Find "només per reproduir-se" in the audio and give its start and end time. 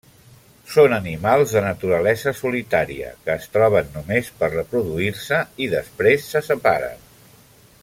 3.99-5.43